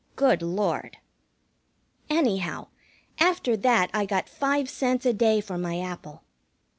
Good 0.15 0.41
Lord! 0.41 0.97
Anyhow, 2.09 2.69
after 3.19 3.55
that 3.57 3.91
I 3.93 4.07
got 4.07 4.27
five 4.27 4.67
cents 4.67 5.05
a 5.05 5.13
day 5.13 5.41
for 5.41 5.59
my 5.59 5.79
apple. 5.79 6.23